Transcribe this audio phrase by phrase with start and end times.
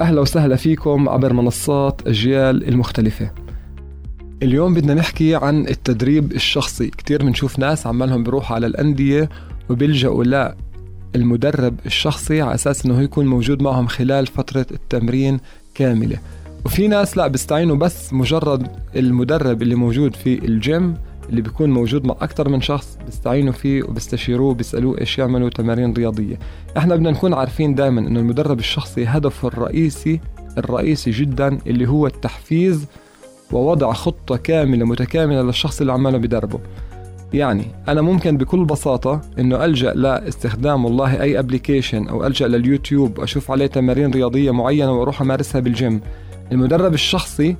[0.00, 3.30] أهلا وسهلا فيكم عبر منصات أجيال المختلفة.
[4.42, 6.88] اليوم بدنا نحكي عن التدريب الشخصي.
[6.90, 9.28] كتير بنشوف ناس عمالهم بيروحوا على الأندية
[9.70, 10.56] وبيلجأوا لا
[11.14, 15.40] المدرب الشخصي على أساس أنه يكون موجود معهم خلال فترة التمرين
[15.74, 16.18] كاملة.
[16.64, 20.94] وفي ناس لا بيستعينوا بس مجرد المدرب اللي موجود في الجيم
[21.32, 26.38] اللي بيكون موجود مع أكثر من شخص بيستعينوا فيه وبيستشيروه بيسألوه إيش يعملوا تمارين رياضية.
[26.76, 30.20] إحنا بدنا نكون عارفين دائما إنه المدرب الشخصي هدفه الرئيسي
[30.58, 32.86] الرئيسي جدا اللي هو التحفيز
[33.52, 36.60] ووضع خطة كاملة متكاملة للشخص اللي عماله بدربه.
[37.32, 43.50] يعني أنا ممكن بكل بساطة إنه ألجأ لاستخدام والله أي application أو ألجأ لليوتيوب أشوف
[43.50, 46.00] عليه تمارين رياضية معينة وأروح أمارسها بالجيم
[46.52, 47.56] المدرب الشخصي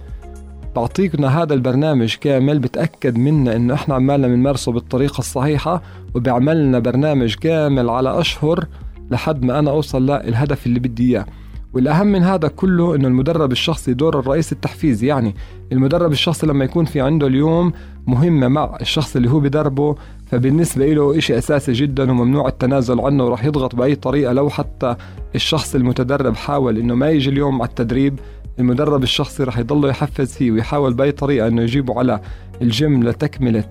[0.77, 2.59] بعطينا هذا البرنامج كامل.
[2.59, 5.83] بتأكد منا إنه إحنا عمالنا بنمارسه بالطريقة الصحيحة
[6.15, 8.67] وبيعملنا برنامج كامل على أشهر
[9.11, 11.27] لحد ما أنا أوصل للهدف اللي بدي إياه.
[11.73, 15.34] والأهم من هذا كله إنه المدرب الشخصي دور الرئيس التحفيز يعني
[15.73, 17.73] المدرب الشخصي لما يكون في عنده اليوم
[18.06, 19.95] مهمة مع الشخص اللي هو بدربه
[20.27, 24.33] فبالنسبة له إشي أساسي جدا وممنوع التنازل عنه وراح يضغط بأي طريقة.
[24.33, 24.97] لو حتى
[25.34, 28.19] الشخص المتدرب حاول إنه ما يجي اليوم على التدريب
[28.58, 32.20] المدرب الشخصي رح يضله يحفز فيه ويحاول بأي طريقة إنه يجيبه على
[32.62, 33.64] الجيم لتكملة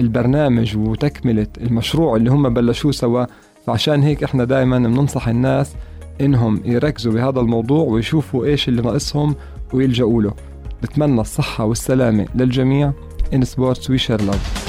[0.00, 3.24] البرنامج وتكملة المشروع اللي هم بلشوه سوا.
[3.66, 5.74] فعشان هيك إحنا دائما بننصح الناس
[6.20, 9.34] إنهم يركزوا بهذا الموضوع ويشوفوا إيش اللي ناقصهم
[9.72, 10.32] ويلجأوا له.
[10.82, 12.92] بتمنى الصحة والسلامة للجميع.
[13.32, 14.65] Sports we share love.